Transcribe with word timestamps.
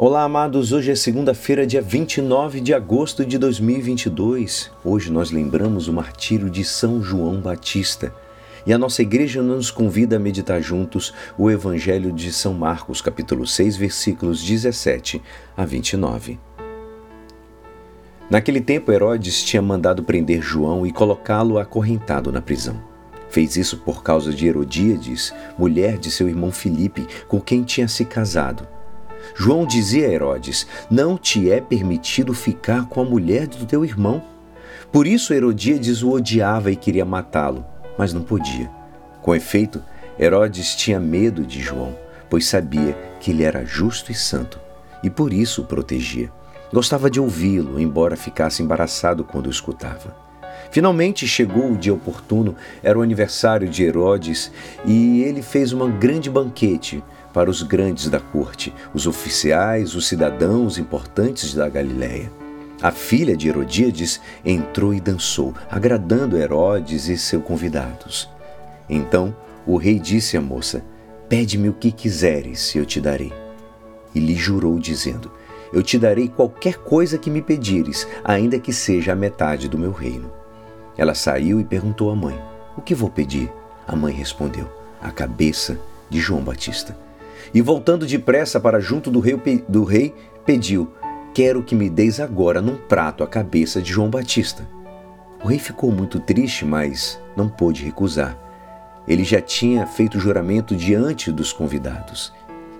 Olá, 0.00 0.22
amados. 0.22 0.70
Hoje 0.70 0.92
é 0.92 0.94
segunda-feira, 0.94 1.66
dia 1.66 1.82
29 1.82 2.60
de 2.60 2.72
agosto 2.72 3.26
de 3.26 3.36
2022. 3.36 4.70
Hoje 4.84 5.10
nós 5.10 5.32
lembramos 5.32 5.88
o 5.88 5.92
martírio 5.92 6.48
de 6.48 6.62
São 6.62 7.02
João 7.02 7.40
Batista. 7.40 8.14
E 8.64 8.72
a 8.72 8.78
nossa 8.78 9.02
igreja 9.02 9.42
nos 9.42 9.72
convida 9.72 10.14
a 10.14 10.20
meditar 10.20 10.62
juntos 10.62 11.12
o 11.36 11.50
Evangelho 11.50 12.12
de 12.12 12.32
São 12.32 12.54
Marcos, 12.54 13.02
capítulo 13.02 13.44
6, 13.44 13.76
versículos 13.76 14.40
17 14.40 15.20
a 15.56 15.64
29. 15.64 16.38
Naquele 18.30 18.60
tempo, 18.60 18.92
Herodes 18.92 19.42
tinha 19.42 19.60
mandado 19.60 20.04
prender 20.04 20.40
João 20.40 20.86
e 20.86 20.92
colocá-lo 20.92 21.58
acorrentado 21.58 22.30
na 22.30 22.40
prisão. 22.40 22.80
Fez 23.30 23.56
isso 23.56 23.78
por 23.78 24.04
causa 24.04 24.32
de 24.32 24.46
Herodíades, 24.46 25.34
mulher 25.58 25.98
de 25.98 26.08
seu 26.08 26.28
irmão 26.28 26.52
Filipe, 26.52 27.04
com 27.26 27.40
quem 27.40 27.64
tinha 27.64 27.88
se 27.88 28.04
casado 28.04 28.77
João 29.34 29.66
dizia 29.66 30.06
a 30.06 30.10
Herodes: 30.10 30.66
Não 30.90 31.16
te 31.16 31.50
é 31.50 31.60
permitido 31.60 32.34
ficar 32.34 32.86
com 32.86 33.00
a 33.00 33.04
mulher 33.04 33.46
do 33.46 33.66
teu 33.66 33.84
irmão. 33.84 34.22
Por 34.90 35.06
isso 35.06 35.34
Herodíades 35.34 36.02
o 36.02 36.10
odiava 36.10 36.70
e 36.70 36.76
queria 36.76 37.04
matá-lo, 37.04 37.64
mas 37.98 38.12
não 38.12 38.22
podia. 38.22 38.70
Com 39.22 39.34
efeito, 39.34 39.82
Herodes 40.18 40.74
tinha 40.74 40.98
medo 40.98 41.44
de 41.44 41.60
João, 41.60 41.94
pois 42.30 42.46
sabia 42.46 42.96
que 43.20 43.30
ele 43.30 43.44
era 43.44 43.64
justo 43.64 44.10
e 44.10 44.14
santo, 44.14 44.58
e 45.02 45.10
por 45.10 45.32
isso 45.32 45.62
o 45.62 45.64
protegia. 45.64 46.32
Gostava 46.72 47.10
de 47.10 47.20
ouvi-lo, 47.20 47.80
embora 47.80 48.16
ficasse 48.16 48.62
embaraçado 48.62 49.24
quando 49.24 49.46
o 49.46 49.50
escutava. 49.50 50.16
Finalmente 50.70 51.26
chegou 51.26 51.72
o 51.72 51.76
dia 51.76 51.94
oportuno, 51.94 52.54
era 52.82 52.98
o 52.98 53.02
aniversário 53.02 53.68
de 53.68 53.84
Herodes, 53.84 54.52
e 54.84 55.22
ele 55.22 55.40
fez 55.40 55.72
um 55.72 55.90
grande 55.98 56.28
banquete 56.28 57.02
para 57.32 57.50
os 57.50 57.62
grandes 57.62 58.08
da 58.08 58.20
corte, 58.20 58.74
os 58.92 59.06
oficiais, 59.06 59.94
os 59.94 60.06
cidadãos 60.06 60.78
importantes 60.78 61.54
da 61.54 61.68
Galiléia. 61.68 62.30
A 62.80 62.92
filha 62.92 63.36
de 63.36 63.48
Herodíades 63.48 64.20
entrou 64.44 64.94
e 64.94 65.00
dançou, 65.00 65.52
agradando 65.70 66.36
Herodes 66.36 67.08
e 67.08 67.18
seus 67.18 67.42
convidados. 67.42 68.28
Então 68.88 69.34
o 69.66 69.76
rei 69.76 69.98
disse 69.98 70.36
à 70.36 70.40
moça: 70.40 70.84
Pede-me 71.28 71.68
o 71.68 71.74
que 71.74 71.90
quiseres, 71.90 72.74
e 72.74 72.78
eu 72.78 72.86
te 72.86 73.00
darei. 73.00 73.32
E 74.14 74.20
lhe 74.20 74.34
jurou, 74.34 74.78
dizendo: 74.78 75.30
Eu 75.72 75.82
te 75.82 75.98
darei 75.98 76.28
qualquer 76.28 76.76
coisa 76.76 77.18
que 77.18 77.30
me 77.30 77.42
pedires, 77.42 78.06
ainda 78.24 78.58
que 78.58 78.72
seja 78.72 79.12
a 79.12 79.16
metade 79.16 79.68
do 79.68 79.76
meu 79.76 79.92
reino. 79.92 80.30
Ela 80.96 81.14
saiu 81.14 81.60
e 81.60 81.64
perguntou 81.64 82.10
à 82.10 82.16
mãe: 82.16 82.40
O 82.76 82.80
que 82.80 82.94
vou 82.94 83.10
pedir? 83.10 83.52
A 83.86 83.96
mãe 83.96 84.14
respondeu: 84.14 84.68
A 85.02 85.10
cabeça 85.10 85.78
de 86.08 86.20
João 86.20 86.42
Batista. 86.42 86.96
E 87.52 87.60
voltando 87.60 88.06
depressa 88.06 88.60
para 88.60 88.80
junto 88.80 89.10
do 89.10 89.20
rei, 89.20 89.64
do 89.68 89.84
rei, 89.84 90.14
pediu: 90.44 90.92
Quero 91.34 91.62
que 91.62 91.74
me 91.74 91.88
deis 91.88 92.20
agora 92.20 92.60
num 92.60 92.76
prato 92.76 93.22
a 93.22 93.26
cabeça 93.26 93.80
de 93.80 93.92
João 93.92 94.10
Batista. 94.10 94.68
O 95.42 95.48
rei 95.48 95.58
ficou 95.58 95.92
muito 95.92 96.18
triste, 96.18 96.64
mas 96.64 97.20
não 97.36 97.48
pôde 97.48 97.84
recusar. 97.84 98.36
Ele 99.06 99.24
já 99.24 99.40
tinha 99.40 99.86
feito 99.86 100.18
juramento 100.18 100.74
diante 100.74 101.30
dos 101.30 101.52
convidados. 101.52 102.32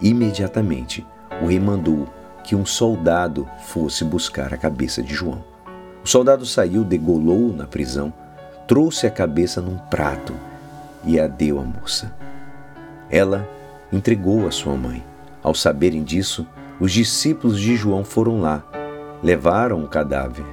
Imediatamente, 0.00 1.06
o 1.42 1.46
rei 1.46 1.60
mandou 1.60 2.08
que 2.42 2.56
um 2.56 2.64
soldado 2.64 3.48
fosse 3.64 4.04
buscar 4.04 4.54
a 4.54 4.56
cabeça 4.56 5.02
de 5.02 5.14
João. 5.14 5.44
O 6.02 6.08
soldado 6.08 6.46
saiu, 6.46 6.84
degolou 6.84 7.52
na 7.52 7.66
prisão, 7.66 8.12
trouxe 8.66 9.06
a 9.06 9.10
cabeça 9.10 9.60
num 9.60 9.76
prato 9.76 10.34
e 11.04 11.20
a 11.20 11.26
deu 11.26 11.58
à 11.58 11.62
moça. 11.62 12.14
Ela 13.10 13.48
entregou 13.92 14.46
a 14.46 14.50
sua 14.50 14.76
mãe. 14.76 15.02
Ao 15.42 15.54
saberem 15.54 16.02
disso, 16.02 16.46
os 16.80 16.92
discípulos 16.92 17.60
de 17.60 17.76
João 17.76 18.04
foram 18.04 18.40
lá, 18.40 18.64
levaram 19.22 19.82
o 19.82 19.88
cadáver 19.88 20.44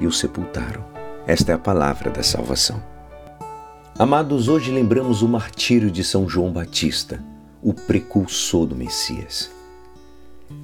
e 0.00 0.06
o 0.06 0.12
sepultaram. 0.12 0.84
Esta 1.26 1.52
é 1.52 1.54
a 1.54 1.58
palavra 1.58 2.10
da 2.10 2.22
salvação. 2.22 2.82
Amados, 3.98 4.48
hoje 4.48 4.70
lembramos 4.70 5.22
o 5.22 5.28
martírio 5.28 5.90
de 5.90 6.04
São 6.04 6.28
João 6.28 6.52
Batista, 6.52 7.22
o 7.62 7.74
precursor 7.74 8.64
do 8.64 8.76
Messias. 8.76 9.50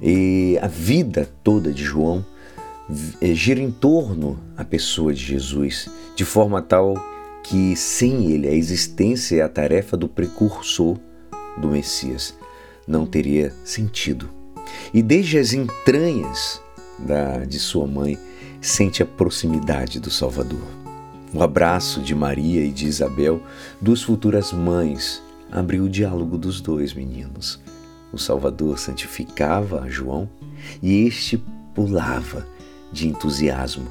E 0.01 0.57
a 0.61 0.67
vida 0.67 1.29
toda 1.43 1.71
de 1.71 1.83
João 1.83 2.25
eh, 3.21 3.33
gira 3.33 3.59
em 3.59 3.69
torno 3.69 4.39
à 4.57 4.63
pessoa 4.63 5.13
de 5.13 5.21
Jesus, 5.21 5.89
de 6.15 6.23
forma 6.23 6.61
tal 6.61 6.95
que 7.43 7.75
sem 7.75 8.31
ele 8.31 8.47
a 8.47 8.53
existência 8.53 9.35
e 9.35 9.41
a 9.41 9.49
tarefa 9.49 9.95
do 9.95 10.07
precursor 10.07 10.97
do 11.57 11.69
Messias 11.69 12.33
não 12.87 13.05
teria 13.05 13.53
sentido. 13.63 14.29
E 14.93 15.01
desde 15.01 15.37
as 15.37 15.53
entranhas 15.53 16.61
da, 16.99 17.39
de 17.45 17.59
sua 17.59 17.87
mãe, 17.87 18.17
sente 18.61 19.03
a 19.03 19.05
proximidade 19.05 19.99
do 19.99 20.09
Salvador. 20.09 20.67
O 21.33 21.43
abraço 21.43 22.01
de 22.01 22.15
Maria 22.15 22.63
e 22.63 22.71
de 22.71 22.85
Isabel, 22.85 23.41
duas 23.81 24.01
futuras 24.01 24.51
mães, 24.53 25.21
abriu 25.51 25.83
o 25.83 25.89
diálogo 25.89 26.37
dos 26.37 26.61
dois 26.61 26.93
meninos. 26.93 27.59
O 28.11 28.17
Salvador 28.17 28.79
santificava 28.79 29.81
a 29.81 29.89
João 29.89 30.29
e 30.81 31.05
este 31.05 31.43
pulava 31.73 32.47
de 32.91 33.07
entusiasmo 33.07 33.87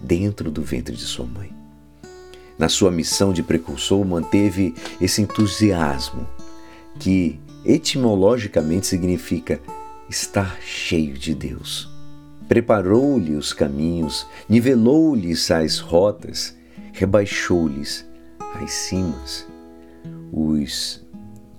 dentro 0.00 0.50
do 0.50 0.62
ventre 0.62 0.96
de 0.96 1.02
sua 1.02 1.26
mãe. 1.26 1.52
Na 2.58 2.68
sua 2.68 2.90
missão 2.90 3.32
de 3.32 3.42
precursor, 3.42 4.04
manteve 4.04 4.74
esse 5.00 5.22
entusiasmo 5.22 6.26
que 6.98 7.38
etimologicamente 7.64 8.86
significa 8.86 9.60
estar 10.08 10.58
cheio 10.60 11.14
de 11.14 11.34
Deus. 11.34 11.88
Preparou-lhe 12.48 13.34
os 13.34 13.52
caminhos, 13.52 14.26
nivelou-lhes 14.48 15.50
as 15.50 15.78
rotas, 15.78 16.56
rebaixou-lhes 16.92 18.06
as 18.54 18.72
cimas, 18.72 19.46
os 20.32 21.06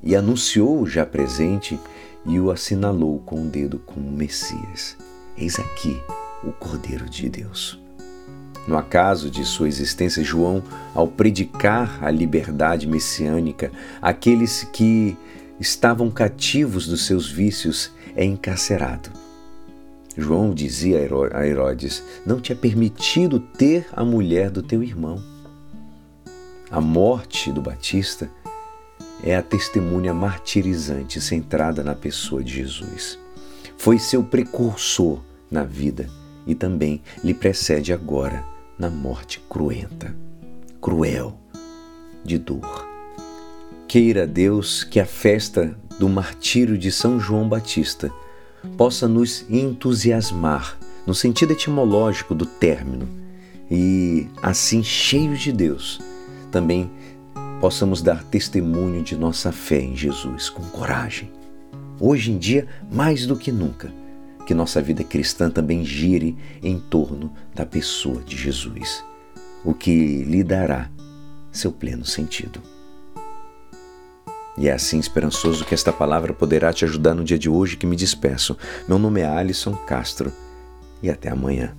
e 0.02 0.16
anunciou 0.16 0.86
já 0.88 1.06
presente 1.06 1.80
e 2.26 2.40
o 2.40 2.52
assinalou 2.52 3.20
com 3.20 3.44
o 3.44 3.50
dedo 3.50 3.80
como 3.80 4.10
Messias. 4.10 4.98
Eis 5.38 5.60
aqui 5.60 6.02
o 6.44 6.52
Cordeiro 6.54 7.10
de 7.10 7.30
Deus. 7.30 7.80
No 8.70 8.78
acaso 8.78 9.32
de 9.32 9.44
sua 9.46 9.68
existência, 9.68 10.24
João, 10.24 10.62
ao 10.94 11.08
predicar 11.08 11.98
a 12.04 12.12
liberdade 12.12 12.86
messiânica, 12.86 13.72
aqueles 14.00 14.64
que 14.64 15.18
estavam 15.60 16.12
cativos 16.12 16.88
dos 16.88 17.08
seus 17.08 17.28
vícios, 17.28 17.92
é 18.16 18.24
encarcerado. 18.24 19.10
João 20.16 20.54
dizia 20.54 21.00
a 21.34 21.48
Herodes: 21.48 22.04
Não 22.24 22.40
te 22.40 22.52
é 22.52 22.56
permitido 22.56 23.40
ter 23.40 23.88
a 23.92 24.06
mulher 24.06 24.52
do 24.52 24.62
teu 24.62 24.84
irmão. 24.84 25.20
A 26.70 26.80
morte 26.80 27.52
do 27.52 27.64
Batista 27.64 28.30
é 29.24 29.36
a 29.36 29.42
testemunha 29.42 30.14
martirizante 30.14 31.20
centrada 31.20 31.84
na 31.84 31.96
pessoa 31.96 32.44
de 32.44 32.54
Jesus. 32.54 33.18
Foi 33.80 33.98
seu 33.98 34.24
precursor 34.24 35.20
na 35.50 35.64
vida 35.64 36.08
e 36.46 36.54
também 36.54 37.02
lhe 37.24 37.34
precede 37.34 37.92
agora 37.92 38.59
na 38.80 38.90
morte 38.90 39.42
cruenta, 39.50 40.16
cruel, 40.82 41.38
de 42.24 42.38
dor. 42.38 42.88
Queira 43.90 44.26
Deus 44.26 44.86
que 44.86 45.02
a 45.02 45.06
festa 45.06 45.78
do 46.00 46.08
martírio 46.08 46.78
de 46.78 46.90
São 46.90 47.20
João 47.20 47.50
Batista 47.50 48.10
possa 48.78 49.06
nos 49.06 49.46
entusiasmar 49.50 50.78
no 51.06 51.14
sentido 51.14 51.52
etimológico 51.52 52.34
do 52.34 52.46
término 52.46 53.08
e, 53.70 54.28
assim, 54.42 54.82
cheios 54.82 55.42
de 55.42 55.52
Deus, 55.52 56.00
também 56.50 56.90
possamos 57.60 58.02
dar 58.02 58.24
testemunho 58.24 59.04
de 59.04 59.18
nossa 59.18 59.52
fé 59.52 59.82
em 59.82 59.96
Jesus 59.96 60.50
com 60.50 60.64
coragem. 60.64 61.30
Hoje 62.00 62.32
em 62.32 62.38
dia, 62.38 62.66
mais 62.90 63.26
do 63.26 63.36
que 63.36 63.52
nunca, 63.52 63.92
que 64.50 64.54
nossa 64.56 64.82
vida 64.82 65.04
cristã 65.04 65.48
também 65.48 65.86
gire 65.86 66.36
em 66.64 66.80
torno 66.80 67.32
da 67.54 67.68
pessoa 67.68 68.20
de 68.24 68.36
Jesus, 68.36 69.06
o 69.64 69.76
que 69.76 70.24
lhe 70.24 70.44
dará 70.44 70.90
seu 71.52 71.72
pleno 71.72 72.04
sentido. 72.04 72.60
E 74.58 74.68
é 74.68 74.74
assim 74.74 74.98
esperançoso 74.98 75.64
que 75.64 75.76
esta 75.76 75.94
palavra 75.94 76.34
poderá 76.34 76.74
te 76.74 76.84
ajudar 76.84 77.14
no 77.14 77.24
dia 77.24 77.38
de 77.38 77.48
hoje 77.48 77.78
que 77.78 77.86
me 77.86 77.96
despeço. 77.96 78.58
Meu 78.88 78.98
nome 78.98 79.22
é 79.22 79.30
Alisson 79.30 79.76
Castro 79.86 80.34
e 81.04 81.12
até 81.12 81.30
amanhã. 81.30 81.78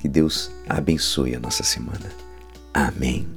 Que 0.00 0.08
Deus 0.08 0.50
abençoe 0.68 1.36
a 1.36 1.38
nossa 1.38 1.62
semana. 1.62 2.10
Amém. 2.74 3.35